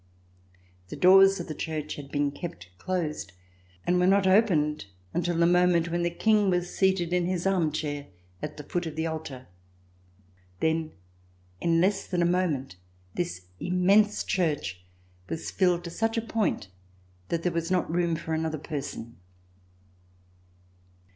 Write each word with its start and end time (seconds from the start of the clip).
The 0.87 0.95
doors 0.95 1.39
of 1.39 1.47
the 1.47 1.53
Church 1.53 1.93
had 1.93 2.11
been 2.11 2.31
kept 2.31 2.75
closed 2.79 3.33
and 3.85 3.99
were 3.99 4.07
not 4.07 4.25
opened 4.25 4.85
until 5.13 5.37
the 5.37 5.45
moment 5.45 5.91
when 5.91 6.01
the 6.01 6.09
King 6.09 6.49
was 6.49 6.75
seated 6.75 7.13
in 7.13 7.27
his 7.27 7.45
armchair 7.45 8.07
at 8.41 8.57
the 8.57 8.63
foot 8.63 8.87
of 8.87 8.95
the 8.95 9.05
altar. 9.05 9.45
Then, 10.59 10.93
in 11.59 11.79
less 11.79 12.07
than 12.07 12.23
a 12.23 12.37
moment, 12.41 12.77
this 13.13 13.45
immense 13.59 14.23
church 14.23 14.83
was 15.29 15.51
filled 15.51 15.83
to 15.83 15.91
such 15.91 16.17
a 16.17 16.21
point 16.23 16.69
that 17.29 17.43
there 17.43 17.51
was 17.51 17.69
not 17.69 17.93
room 17.93 18.15
for 18.15 18.33
another 18.33 18.57
person. 18.57 19.17